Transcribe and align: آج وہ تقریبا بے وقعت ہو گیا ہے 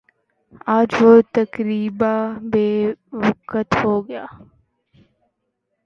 آج 0.67 0.89
وہ 1.01 1.13
تقریبا 1.33 2.13
بے 2.51 2.67
وقعت 3.15 3.75
ہو 3.83 3.93
گیا 4.07 4.25
ہے 4.31 4.43